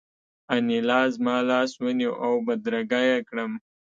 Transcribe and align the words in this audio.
انیلا 0.53 1.01
زما 1.15 1.35
لاس 1.49 1.71
ونیو 1.81 2.11
او 2.23 2.33
بدرګه 2.45 2.99
یې 3.09 3.17
کړم 3.27 3.51